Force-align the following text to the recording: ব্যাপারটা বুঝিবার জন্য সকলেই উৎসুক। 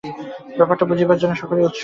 ব্যাপারটা 0.57 0.85
বুঝিবার 0.89 1.19
জন্য 1.21 1.33
সকলেই 1.35 1.65
উৎসুক। 1.65 1.79